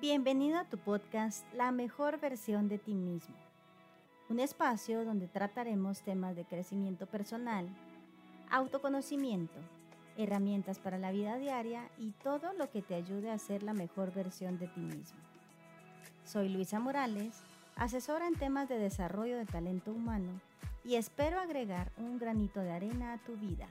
Bienvenido 0.00 0.58
a 0.58 0.64
tu 0.64 0.78
podcast 0.78 1.44
La 1.52 1.72
mejor 1.72 2.18
versión 2.20 2.70
de 2.70 2.78
ti 2.78 2.94
mismo, 2.94 3.34
un 4.30 4.40
espacio 4.40 5.04
donde 5.04 5.28
trataremos 5.28 6.00
temas 6.00 6.34
de 6.34 6.46
crecimiento 6.46 7.04
personal, 7.04 7.68
autoconocimiento, 8.50 9.60
herramientas 10.16 10.78
para 10.78 10.96
la 10.96 11.10
vida 11.10 11.36
diaria 11.36 11.90
y 11.98 12.12
todo 12.12 12.54
lo 12.54 12.70
que 12.70 12.80
te 12.80 12.94
ayude 12.94 13.30
a 13.30 13.36
ser 13.36 13.62
la 13.62 13.74
mejor 13.74 14.10
versión 14.14 14.58
de 14.58 14.68
ti 14.68 14.80
mismo. 14.80 15.20
Soy 16.24 16.48
Luisa 16.48 16.80
Morales, 16.80 17.42
asesora 17.76 18.26
en 18.26 18.36
temas 18.36 18.70
de 18.70 18.78
desarrollo 18.78 19.36
de 19.36 19.44
talento 19.44 19.92
humano 19.92 20.40
y 20.82 20.94
espero 20.94 21.38
agregar 21.38 21.92
un 21.98 22.18
granito 22.18 22.60
de 22.60 22.72
arena 22.72 23.12
a 23.12 23.18
tu 23.18 23.36
vida. 23.36 23.68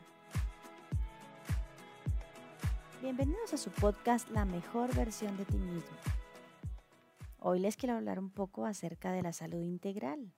Bienvenidos 3.01 3.51
a 3.51 3.57
su 3.57 3.71
podcast 3.71 4.29
La 4.29 4.45
mejor 4.45 4.93
versión 4.93 5.35
de 5.35 5.45
ti 5.45 5.57
mismo 5.57 6.18
Hoy 7.41 7.59
les 7.59 7.77
quiero 7.77 7.95
hablar 7.95 8.19
un 8.19 8.31
poco 8.31 8.65
acerca 8.65 9.13
de 9.13 9.21
la 9.21 9.31
salud 9.31 9.61
integral. 9.61 10.33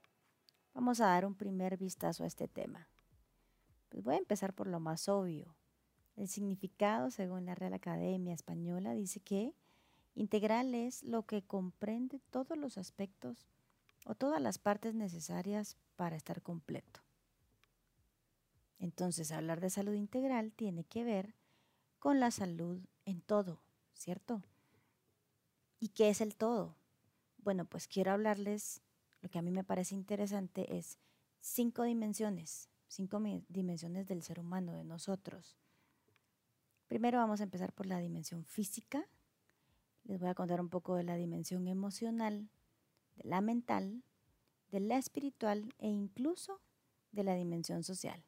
Vamos 0.76 1.02
a 1.02 1.08
dar 1.08 1.26
un 1.26 1.34
primer 1.34 1.76
vistazo 1.76 2.24
a 2.24 2.28
este 2.28 2.48
tema. 2.48 2.90
Pues 3.90 4.04
voy 4.04 4.14
a 4.14 4.20
empezar 4.20 4.54
por 4.54 4.68
lo 4.68 4.80
más 4.80 5.10
obvio. 5.10 5.56
El 6.16 6.28
significado, 6.28 7.10
según 7.10 7.48
la 7.48 7.56
Real 7.56 7.74
Academia 7.74 8.36
Española, 8.36 8.94
dice 8.94 9.20
que 9.20 9.56
integral 10.14 10.76
es 10.76 11.02
lo 11.02 11.26
que 11.26 11.42
comprende 11.42 12.20
todos 12.30 12.56
los 12.56 12.78
aspectos 12.78 13.48
o 14.06 14.14
todas 14.14 14.40
las 14.40 14.60
partes 14.60 14.94
necesarias 14.94 15.78
para 15.96 16.16
estar 16.16 16.44
completo. 16.44 17.00
Entonces, 18.78 19.32
hablar 19.32 19.60
de 19.60 19.72
salud 19.72 19.94
integral 19.94 20.54
tiene 20.54 20.84
que 20.84 21.04
ver 21.04 21.34
con 21.98 22.20
la 22.20 22.30
salud 22.30 22.80
en 23.06 23.22
todo, 23.22 23.60
¿cierto? 23.96 24.44
¿Y 25.80 25.90
qué 25.90 26.10
es 26.10 26.22
el 26.22 26.36
todo? 26.36 26.76
Bueno, 27.44 27.66
pues 27.66 27.88
quiero 27.88 28.12
hablarles, 28.12 28.82
lo 29.22 29.30
que 29.30 29.40
a 29.40 29.42
mí 29.42 29.52
me 29.52 29.64
parece 29.64 29.96
interesante 29.96 30.78
es 30.78 31.00
cinco 31.40 31.84
dimensiones, 31.84 32.70
cinco 32.88 33.20
dimensiones 33.50 34.08
del 34.08 34.22
ser 34.22 34.40
humano, 34.40 34.74
de 34.74 34.84
nosotros. 34.84 35.58
Primero 36.88 37.18
vamos 37.18 37.40
a 37.40 37.44
empezar 37.44 37.74
por 37.74 37.88
la 37.88 38.00
dimensión 38.00 38.46
física. 38.46 39.08
Les 40.04 40.20
voy 40.20 40.30
a 40.30 40.36
contar 40.36 40.62
un 40.62 40.70
poco 40.70 40.96
de 40.96 41.04
la 41.04 41.16
dimensión 41.16 41.68
emocional, 41.68 42.50
de 43.16 43.24
la 43.30 43.42
mental, 43.42 44.04
de 44.72 44.80
la 44.80 44.98
espiritual 44.98 45.74
e 45.80 45.88
incluso 45.88 46.62
de 47.12 47.24
la 47.24 47.34
dimensión 47.34 47.84
social. 47.84 48.24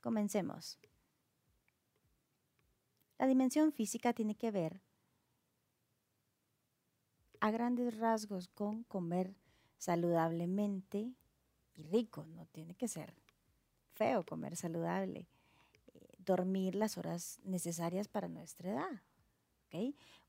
Comencemos. 0.00 0.78
La 3.18 3.26
dimensión 3.26 3.72
física 3.72 4.12
tiene 4.12 4.34
que 4.34 4.50
ver 4.50 4.82
a 7.40 7.50
grandes 7.50 7.98
rasgos 7.98 8.48
con 8.48 8.84
comer 8.84 9.34
saludablemente 9.78 11.12
y 11.74 11.82
rico, 11.82 12.24
no 12.26 12.46
tiene 12.46 12.74
que 12.74 12.88
ser 12.88 13.14
feo 13.94 14.24
comer 14.24 14.56
saludable, 14.56 15.26
eh, 15.94 16.00
dormir 16.18 16.74
las 16.74 16.98
horas 16.98 17.40
necesarias 17.44 18.08
para 18.08 18.28
nuestra 18.28 18.70
edad. 18.70 19.02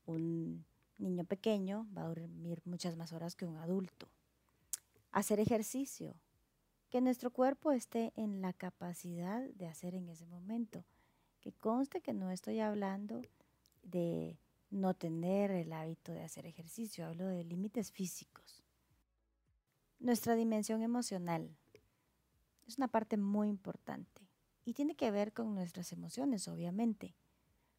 Un 0.04 0.64
niño 0.98 1.24
pequeño 1.24 1.86
va 1.96 2.02
a 2.02 2.08
dormir 2.08 2.60
muchas 2.64 2.96
más 2.96 3.12
horas 3.12 3.34
que 3.34 3.46
un 3.46 3.56
adulto. 3.56 4.08
Hacer 5.10 5.40
ejercicio, 5.40 6.14
que 6.90 7.00
nuestro 7.00 7.30
cuerpo 7.30 7.72
esté 7.72 8.12
en 8.16 8.40
la 8.40 8.52
capacidad 8.52 9.42
de 9.50 9.66
hacer 9.66 9.94
en 9.94 10.08
ese 10.08 10.26
momento. 10.26 10.84
Que 11.40 11.52
conste 11.52 12.00
que 12.00 12.12
no 12.12 12.30
estoy 12.30 12.60
hablando 12.60 13.22
de 13.82 14.38
no 14.70 14.94
tener 14.94 15.50
el 15.50 15.72
hábito 15.72 16.12
de 16.12 16.22
hacer 16.22 16.46
ejercicio, 16.46 17.06
hablo 17.06 17.26
de 17.26 17.44
límites 17.44 17.90
físicos. 17.90 18.62
Nuestra 19.98 20.34
dimensión 20.34 20.82
emocional 20.82 21.56
es 22.66 22.76
una 22.78 22.88
parte 22.88 23.16
muy 23.16 23.48
importante 23.48 24.28
y 24.64 24.74
tiene 24.74 24.94
que 24.94 25.10
ver 25.10 25.32
con 25.32 25.54
nuestras 25.54 25.92
emociones, 25.92 26.46
obviamente. 26.48 27.16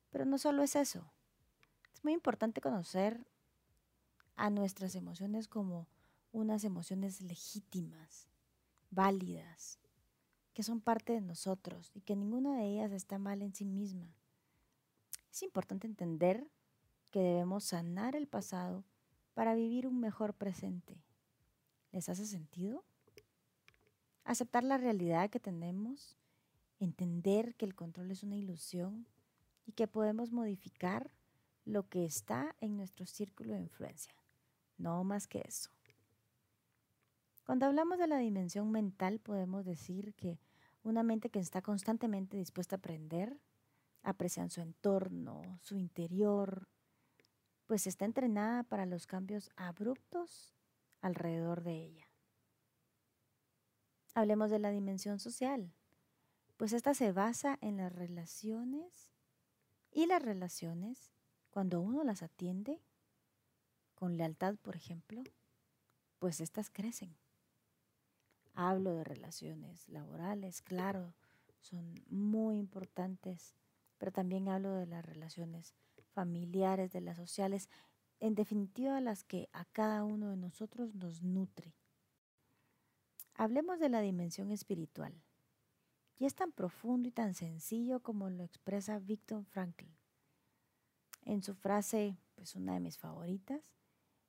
Pero 0.10 0.26
no 0.26 0.38
solo 0.38 0.64
es 0.64 0.76
eso. 0.76 1.12
Es 1.94 2.04
muy 2.04 2.14
importante 2.14 2.62
conocer 2.62 3.28
a 4.36 4.50
nuestras 4.50 4.96
emociones 4.96 5.48
como 5.48 5.88
unas 6.32 6.64
emociones 6.64 7.22
legítimas, 7.22 8.28
válidas, 8.90 9.80
que 10.54 10.64
son 10.64 10.82
parte 10.82 11.14
de 11.14 11.22
nosotros 11.22 11.92
y 11.94 12.02
que 12.02 12.16
ninguna 12.16 12.58
de 12.58 12.66
ellas 12.66 12.92
está 12.92 13.20
mal 13.20 13.42
en 13.42 13.54
sí 13.54 13.66
misma. 13.66 14.16
Es 15.32 15.44
importante 15.44 15.88
entender 15.88 16.50
que 17.10 17.20
debemos 17.20 17.64
sanar 17.64 18.16
el 18.16 18.28
pasado 18.28 18.84
para 19.34 19.56
vivir 19.56 19.88
un 19.88 20.00
mejor 20.00 20.34
presente. 20.34 21.02
¿Les 21.92 22.10
hace 22.10 22.26
sentido? 22.26 22.84
Aceptar 24.24 24.64
la 24.64 24.78
realidad 24.78 25.30
que 25.30 25.40
tenemos, 25.40 26.18
entender 26.80 27.56
que 27.56 27.66
el 27.66 27.76
control 27.76 28.12
es 28.12 28.24
una 28.24 28.36
ilusión 28.36 29.08
y 29.66 29.72
que 29.72 29.88
podemos 29.88 30.32
modificar 30.32 31.12
lo 31.66 31.88
que 31.88 32.06
está 32.06 32.56
en 32.60 32.78
nuestro 32.78 33.06
círculo 33.06 33.54
de 33.54 33.62
influencia. 33.62 34.14
No 34.78 35.04
más 35.04 35.28
que 35.28 35.44
eso. 35.46 35.70
Cuando 37.46 37.66
hablamos 37.66 37.98
de 37.98 38.08
la 38.08 38.18
dimensión 38.18 38.72
mental 38.72 39.20
podemos 39.20 39.66
decir 39.66 40.14
que 40.14 40.40
una 40.84 41.04
mente 41.04 41.30
que 41.30 41.40
está 41.40 41.62
constantemente 41.62 42.38
dispuesta 42.38 42.76
a 42.76 42.78
aprender, 42.78 43.40
aprecian 44.04 44.50
su 44.50 44.62
entorno, 44.62 45.60
su 45.62 45.78
interior, 45.78 46.68
pues 47.70 47.86
está 47.86 48.06
entrenada 48.06 48.64
para 48.64 48.88
los 48.88 49.06
cambios 49.06 49.52
abruptos 49.56 50.56
alrededor 51.02 51.62
de 51.62 51.76
ella. 51.76 52.08
Hablemos 54.16 54.50
de 54.50 54.58
la 54.58 54.72
dimensión 54.72 55.20
social, 55.20 55.72
pues 56.58 56.74
esta 56.74 56.96
se 56.96 57.12
basa 57.12 57.60
en 57.62 57.78
las 57.78 57.94
relaciones 57.94 59.12
y 59.92 60.08
las 60.08 60.20
relaciones, 60.20 61.12
cuando 61.52 61.80
uno 61.80 62.04
las 62.04 62.24
atiende, 62.24 62.82
con 63.94 64.18
lealtad, 64.18 64.56
por 64.56 64.76
ejemplo, 64.76 65.22
pues 66.18 66.42
estas 66.42 66.72
crecen. 66.72 67.16
Hablo 68.56 68.96
de 68.96 69.04
relaciones 69.04 69.88
laborales, 69.90 70.64
claro, 70.64 71.14
son 71.60 72.04
muy 72.08 72.58
importantes, 72.58 73.54
pero 74.00 74.12
también 74.12 74.50
hablo 74.50 74.74
de 74.74 74.88
las 74.88 75.06
relaciones 75.06 75.76
familiares, 76.10 76.92
de 76.92 77.02
las 77.02 77.18
sociales, 77.18 77.70
en 78.20 78.36
definitiva 78.36 79.00
las 79.02 79.24
que 79.24 79.50
a 79.54 79.66
cada 79.66 80.04
uno 80.04 80.30
de 80.30 80.38
nosotros 80.38 80.94
nos 80.96 81.24
nutre. 81.24 81.74
Hablemos 83.36 83.80
de 83.80 83.90
la 83.90 84.02
dimensión 84.02 84.52
espiritual. 84.52 85.14
Y 86.18 86.26
es 86.26 86.36
tan 86.36 86.52
profundo 86.52 87.08
y 87.08 87.12
tan 87.12 87.34
sencillo 87.34 88.02
como 88.02 88.30
lo 88.30 88.44
expresa 88.44 89.00
Viktor 89.00 89.46
Frankl. 89.46 89.86
En 91.24 91.42
su 91.44 91.56
frase, 91.56 92.18
pues 92.36 92.56
una 92.56 92.74
de 92.74 92.82
mis 92.82 92.98
favoritas, 92.98 93.62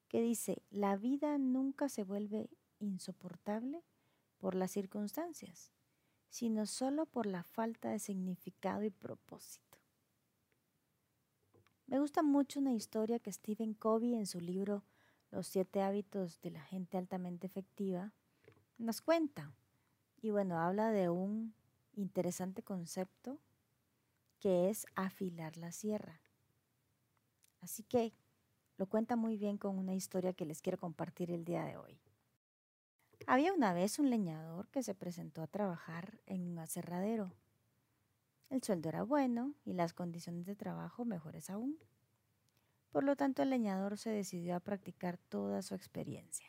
que 0.06 0.22
dice, 0.22 0.62
la 0.70 0.96
vida 0.96 1.38
nunca 1.38 1.88
se 1.88 2.04
vuelve 2.04 2.50
insoportable 2.78 3.82
por 4.38 4.54
las 4.54 4.70
circunstancias, 4.70 5.72
sino 6.28 6.66
solo 6.66 7.06
por 7.06 7.26
la 7.26 7.42
falta 7.42 7.90
de 7.90 7.98
significado 7.98 8.82
y 8.82 8.90
propósito. 8.90 9.69
Me 11.90 11.98
gusta 11.98 12.22
mucho 12.22 12.60
una 12.60 12.72
historia 12.72 13.18
que 13.18 13.32
Stephen 13.32 13.74
Covey 13.74 14.14
en 14.14 14.24
su 14.24 14.40
libro 14.40 14.84
Los 15.32 15.48
siete 15.48 15.82
hábitos 15.82 16.40
de 16.40 16.52
la 16.52 16.60
gente 16.60 16.96
altamente 16.96 17.48
efectiva 17.48 18.12
nos 18.78 19.00
cuenta. 19.00 19.52
Y 20.22 20.30
bueno, 20.30 20.60
habla 20.60 20.92
de 20.92 21.08
un 21.08 21.52
interesante 21.94 22.62
concepto 22.62 23.40
que 24.38 24.70
es 24.70 24.86
afilar 24.94 25.56
la 25.56 25.72
sierra. 25.72 26.20
Así 27.60 27.82
que 27.82 28.12
lo 28.76 28.86
cuenta 28.86 29.16
muy 29.16 29.36
bien 29.36 29.58
con 29.58 29.76
una 29.76 29.92
historia 29.92 30.32
que 30.32 30.46
les 30.46 30.62
quiero 30.62 30.78
compartir 30.78 31.32
el 31.32 31.44
día 31.44 31.64
de 31.64 31.76
hoy. 31.76 31.98
Había 33.26 33.52
una 33.52 33.72
vez 33.72 33.98
un 33.98 34.10
leñador 34.10 34.68
que 34.68 34.84
se 34.84 34.94
presentó 34.94 35.42
a 35.42 35.48
trabajar 35.48 36.20
en 36.26 36.46
un 36.46 36.60
aserradero. 36.60 37.32
El 38.50 38.64
sueldo 38.64 38.88
era 38.88 39.04
bueno 39.04 39.54
y 39.64 39.74
las 39.74 39.92
condiciones 39.92 40.44
de 40.44 40.56
trabajo 40.56 41.04
mejores 41.04 41.50
aún. 41.50 41.78
Por 42.90 43.04
lo 43.04 43.14
tanto, 43.14 43.42
el 43.42 43.50
leñador 43.50 43.96
se 43.96 44.10
decidió 44.10 44.56
a 44.56 44.60
practicar 44.60 45.18
toda 45.18 45.62
su 45.62 45.76
experiencia. 45.76 46.46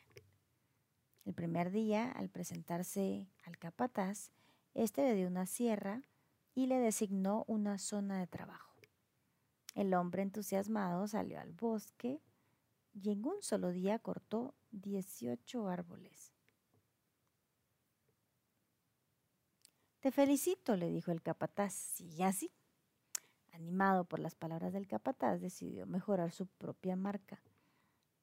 El 1.25 1.35
primer 1.35 1.69
día, 1.69 2.11
al 2.11 2.29
presentarse 2.29 3.29
al 3.43 3.59
capataz, 3.59 4.31
éste 4.73 5.03
le 5.03 5.13
dio 5.13 5.27
una 5.27 5.45
sierra 5.45 6.01
y 6.55 6.65
le 6.65 6.79
designó 6.79 7.45
una 7.47 7.77
zona 7.77 8.19
de 8.19 8.25
trabajo. 8.25 8.75
El 9.75 9.93
hombre 9.93 10.23
entusiasmado 10.23 11.07
salió 11.07 11.39
al 11.39 11.53
bosque 11.53 12.19
y 12.93 13.11
en 13.11 13.25
un 13.25 13.43
solo 13.43 13.69
día 13.69 13.99
cortó 13.99 14.55
18 14.71 15.67
árboles. 15.67 16.33
Te 20.01 20.11
felicito, 20.11 20.75
le 20.75 20.89
dijo 20.89 21.11
el 21.11 21.21
capataz. 21.21 21.73
Sigue 21.73 22.23
así. 22.23 22.51
Animado 23.51 24.03
por 24.03 24.19
las 24.19 24.33
palabras 24.33 24.73
del 24.73 24.87
capataz, 24.87 25.39
decidió 25.39 25.85
mejorar 25.85 26.31
su 26.31 26.47
propia 26.47 26.95
marca, 26.95 27.39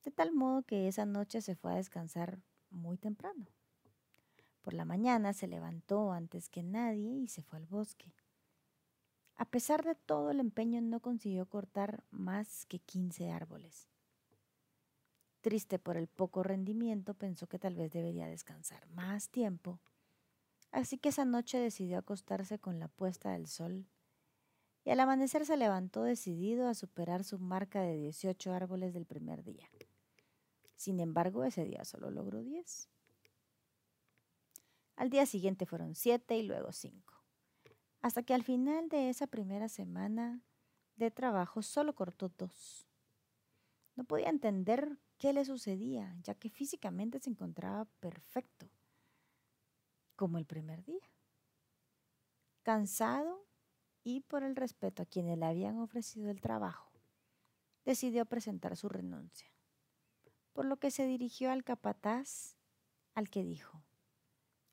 de 0.02 0.10
tal 0.10 0.32
modo 0.32 0.62
que 0.62 0.88
esa 0.88 1.06
noche 1.06 1.40
se 1.40 1.54
fue 1.54 1.72
a 1.72 1.76
descansar 1.76 2.40
muy 2.70 2.96
temprano. 2.96 3.46
Por 4.62 4.74
la 4.74 4.84
mañana 4.84 5.32
se 5.32 5.46
levantó 5.46 6.10
antes 6.10 6.48
que 6.48 6.64
nadie 6.64 7.12
y 7.12 7.28
se 7.28 7.42
fue 7.42 7.58
al 7.58 7.66
bosque. 7.66 8.12
A 9.36 9.44
pesar 9.44 9.84
de 9.84 9.94
todo 9.94 10.32
el 10.32 10.40
empeño 10.40 10.80
no 10.80 10.98
consiguió 10.98 11.46
cortar 11.46 12.02
más 12.10 12.66
que 12.66 12.80
15 12.80 13.30
árboles. 13.30 13.88
Triste 15.42 15.78
por 15.78 15.96
el 15.96 16.08
poco 16.08 16.42
rendimiento, 16.42 17.14
pensó 17.14 17.46
que 17.46 17.60
tal 17.60 17.76
vez 17.76 17.92
debería 17.92 18.26
descansar 18.26 18.88
más 18.88 19.28
tiempo, 19.28 19.78
así 20.70 20.98
que 20.98 21.10
esa 21.10 21.24
noche 21.24 21.58
decidió 21.58 21.98
acostarse 21.98 22.58
con 22.58 22.78
la 22.78 22.88
puesta 22.88 23.32
del 23.32 23.46
sol 23.46 23.86
y 24.84 24.90
al 24.90 25.00
amanecer 25.00 25.44
se 25.44 25.56
levantó 25.56 26.02
decidido 26.02 26.68
a 26.68 26.74
superar 26.74 27.24
su 27.24 27.38
marca 27.38 27.82
de 27.82 27.96
18 27.96 28.52
árboles 28.52 28.94
del 28.94 29.06
primer 29.06 29.44
día. 29.44 29.68
Sin 30.76 31.00
embargo, 31.00 31.44
ese 31.44 31.64
día 31.64 31.84
solo 31.84 32.10
logró 32.10 32.42
10. 32.42 32.88
Al 34.96 35.10
día 35.10 35.26
siguiente 35.26 35.66
fueron 35.66 35.94
7 35.94 36.38
y 36.38 36.42
luego 36.44 36.72
5 36.72 37.18
hasta 38.00 38.22
que 38.22 38.34
al 38.34 38.42
final 38.42 38.88
de 38.88 39.08
esa 39.08 39.26
primera 39.26 39.68
semana 39.68 40.42
de 40.96 41.10
trabajo 41.10 41.62
solo 41.62 41.94
cortó 41.94 42.30
dos. 42.36 42.86
No 43.96 44.04
podía 44.04 44.28
entender 44.28 44.98
qué 45.18 45.32
le 45.32 45.44
sucedía, 45.44 46.16
ya 46.22 46.34
que 46.34 46.50
físicamente 46.50 47.18
se 47.18 47.30
encontraba 47.30 47.86
perfecto, 48.00 48.68
como 50.18 50.36
el 50.36 50.44
primer 50.44 50.84
día. 50.84 51.08
Cansado 52.62 53.46
y 54.04 54.20
por 54.20 54.42
el 54.42 54.56
respeto 54.56 55.02
a 55.02 55.06
quienes 55.06 55.38
le 55.38 55.46
habían 55.46 55.78
ofrecido 55.78 56.30
el 56.30 56.42
trabajo, 56.42 56.92
decidió 57.86 58.26
presentar 58.26 58.76
su 58.76 58.90
renuncia, 58.90 59.50
por 60.52 60.66
lo 60.66 60.76
que 60.76 60.90
se 60.90 61.06
dirigió 61.06 61.50
al 61.50 61.64
capataz, 61.64 62.58
al 63.14 63.30
que 63.30 63.42
dijo, 63.42 63.82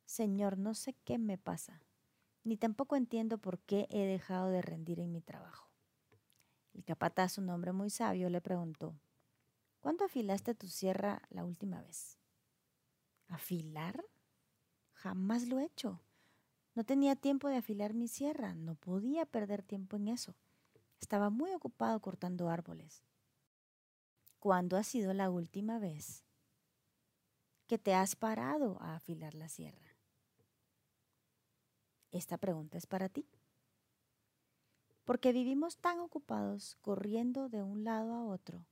Señor, 0.03 0.57
no 0.57 0.73
sé 0.73 0.93
qué 1.05 1.17
me 1.17 1.37
pasa 1.37 1.85
ni 2.45 2.57
tampoco 2.57 2.95
entiendo 2.95 3.39
por 3.39 3.59
qué 3.59 3.87
he 3.89 4.05
dejado 4.05 4.49
de 4.49 4.61
rendir 4.61 4.99
en 4.99 5.11
mi 5.11 5.19
trabajo. 5.19 5.67
El 6.73 6.85
capataz, 6.85 7.37
un 7.39 7.49
hombre 7.49 7.71
muy 7.73 7.89
sabio, 7.89 8.29
le 8.29 8.39
preguntó, 8.39 8.95
¿Cuándo 9.79 10.05
afilaste 10.05 10.53
tu 10.53 10.67
sierra 10.67 11.21
la 11.29 11.43
última 11.43 11.81
vez? 11.81 12.19
¿Afilar? 13.27 14.03
Jamás 15.05 15.47
lo 15.47 15.59
he 15.59 15.65
hecho. 15.65 16.01
No 16.73 16.83
tenía 16.83 17.15
tiempo 17.15 17.47
de 17.47 17.57
afilar 17.57 17.93
mi 17.93 18.07
sierra, 18.07 18.55
no 18.55 18.73
podía 18.73 19.27
perder 19.27 19.61
tiempo 19.61 19.97
en 19.97 20.07
eso. 20.07 20.33
Estaba 20.99 21.29
muy 21.29 21.53
ocupado 21.53 21.99
cortando 21.99 22.49
árboles. 22.49 23.03
¿Cuándo 24.39 24.77
ha 24.77 24.83
sido 24.83 25.13
la 25.13 25.29
última 25.29 25.77
vez 25.77 26.23
que 27.67 27.77
te 27.77 27.93
has 27.93 28.15
parado 28.15 28.81
a 28.81 28.95
afilar 28.95 29.35
la 29.35 29.47
sierra? 29.47 29.95
Esta 32.09 32.39
pregunta 32.39 32.79
es 32.79 32.87
para 32.87 33.07
ti. 33.07 33.27
Porque 35.03 35.33
vivimos 35.33 35.77
tan 35.77 35.99
ocupados 35.99 36.77
corriendo 36.81 37.47
de 37.47 37.61
un 37.61 37.83
lado 37.83 38.11
a 38.11 38.25
otro 38.25 38.65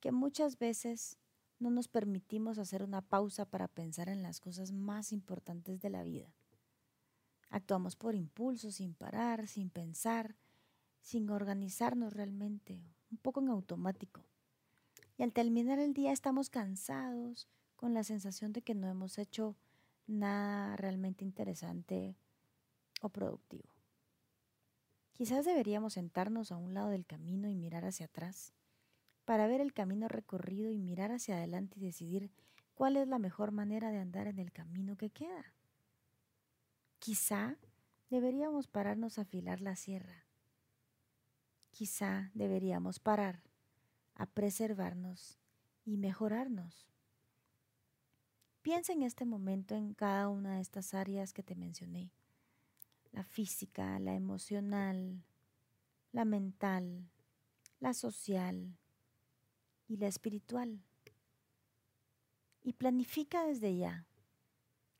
que 0.00 0.12
muchas 0.12 0.58
veces 0.58 1.16
no 1.60 1.70
nos 1.70 1.88
permitimos 1.88 2.58
hacer 2.58 2.82
una 2.82 3.02
pausa 3.02 3.44
para 3.44 3.68
pensar 3.68 4.08
en 4.08 4.22
las 4.22 4.40
cosas 4.40 4.72
más 4.72 5.12
importantes 5.12 5.80
de 5.80 5.90
la 5.90 6.02
vida. 6.02 6.34
Actuamos 7.50 7.96
por 7.96 8.14
impulso, 8.14 8.70
sin 8.70 8.94
parar, 8.94 9.46
sin 9.46 9.70
pensar, 9.70 10.36
sin 11.02 11.30
organizarnos 11.30 12.14
realmente, 12.14 12.82
un 13.10 13.18
poco 13.18 13.40
en 13.40 13.48
automático. 13.48 14.24
Y 15.18 15.22
al 15.22 15.32
terminar 15.32 15.78
el 15.78 15.92
día 15.92 16.12
estamos 16.12 16.48
cansados, 16.48 17.48
con 17.76 17.94
la 17.94 18.04
sensación 18.04 18.52
de 18.52 18.62
que 18.62 18.74
no 18.74 18.88
hemos 18.88 19.18
hecho 19.18 19.56
nada 20.06 20.76
realmente 20.76 21.24
interesante 21.24 22.16
o 23.00 23.08
productivo. 23.08 23.68
Quizás 25.12 25.44
deberíamos 25.44 25.94
sentarnos 25.94 26.52
a 26.52 26.56
un 26.56 26.72
lado 26.72 26.88
del 26.88 27.06
camino 27.06 27.48
y 27.48 27.54
mirar 27.54 27.84
hacia 27.84 28.06
atrás, 28.06 28.54
para 29.30 29.46
ver 29.46 29.60
el 29.60 29.72
camino 29.72 30.08
recorrido 30.08 30.72
y 30.72 30.80
mirar 30.80 31.12
hacia 31.12 31.36
adelante 31.36 31.78
y 31.78 31.84
decidir 31.84 32.32
cuál 32.74 32.96
es 32.96 33.06
la 33.06 33.20
mejor 33.20 33.52
manera 33.52 33.92
de 33.92 34.00
andar 34.00 34.26
en 34.26 34.40
el 34.40 34.50
camino 34.50 34.96
que 34.96 35.10
queda. 35.10 35.54
Quizá 36.98 37.56
deberíamos 38.08 38.66
pararnos 38.66 39.18
a 39.18 39.22
afilar 39.22 39.60
la 39.60 39.76
sierra. 39.76 40.26
Quizá 41.70 42.32
deberíamos 42.34 42.98
parar 42.98 43.40
a 44.16 44.26
preservarnos 44.26 45.38
y 45.84 45.96
mejorarnos. 45.96 46.88
Piensa 48.62 48.92
en 48.94 49.02
este 49.02 49.26
momento 49.26 49.76
en 49.76 49.94
cada 49.94 50.28
una 50.28 50.56
de 50.56 50.60
estas 50.60 50.92
áreas 50.92 51.32
que 51.32 51.44
te 51.44 51.54
mencioné 51.54 52.10
la 53.12 53.22
física, 53.22 53.96
la 54.00 54.16
emocional, 54.16 55.22
la 56.10 56.24
mental, 56.24 57.08
la 57.78 57.94
social 57.94 58.76
y 59.90 59.96
la 59.96 60.06
espiritual. 60.06 60.80
Y 62.62 62.74
planifica 62.74 63.44
desde 63.44 63.76
ya 63.76 64.06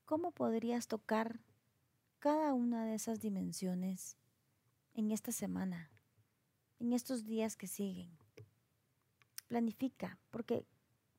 cómo 0.04 0.32
podrías 0.32 0.88
tocar 0.88 1.40
cada 2.18 2.52
una 2.52 2.84
de 2.84 2.96
esas 2.96 3.20
dimensiones 3.20 4.16
en 4.94 5.12
esta 5.12 5.30
semana, 5.30 5.90
en 6.80 6.92
estos 6.92 7.24
días 7.24 7.56
que 7.56 7.68
siguen. 7.68 8.10
Planifica, 9.46 10.18
porque 10.30 10.66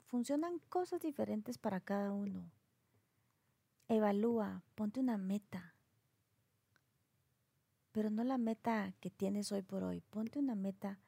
funcionan 0.08 0.60
cosas 0.68 1.00
diferentes 1.00 1.58
para 1.58 1.80
cada 1.80 2.12
uno. 2.12 2.52
Evalúa, 3.88 4.64
ponte 4.76 5.00
una 5.00 5.18
meta 5.18 5.74
pero 7.92 8.10
no 8.10 8.24
la 8.24 8.38
meta 8.38 8.94
que 9.00 9.10
tienes 9.10 9.52
hoy 9.52 9.62
por 9.62 9.84
hoy. 9.84 10.02
Ponte 10.10 10.40
una 10.40 10.56
meta 10.56 11.00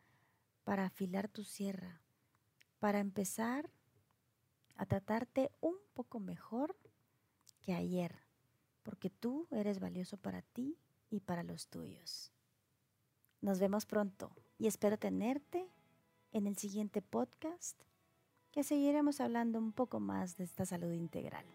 para 0.63 0.85
afilar 0.85 1.29
tu 1.29 1.43
sierra, 1.43 2.02
para 2.83 2.99
empezar 2.99 3.69
a 4.75 4.85
tratarte 4.85 5.49
un 5.61 5.75
poco 5.93 6.19
mejor 6.19 6.75
que 7.61 7.73
ayer, 7.73 8.13
porque 8.83 9.09
tú 9.09 9.47
eres 9.51 9.79
valioso 9.79 10.17
para 10.17 10.41
ti 10.41 10.77
y 11.09 11.21
para 11.21 11.43
los 11.43 11.69
tuyos. 11.69 12.33
Nos 13.39 13.61
vemos 13.61 13.85
pronto 13.85 14.35
y 14.59 14.67
espero 14.67 14.99
tenerte 14.99 15.65
en 16.33 16.45
el 16.45 16.57
siguiente 16.57 17.01
podcast 17.01 17.81
que 18.51 18.65
seguiremos 18.65 19.21
hablando 19.21 19.59
un 19.59 19.71
poco 19.71 20.01
más 20.01 20.35
de 20.35 20.43
esta 20.43 20.65
salud 20.65 20.91
integral. 20.91 21.45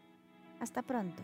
Hasta 0.60 0.80
pronto. 0.80 1.22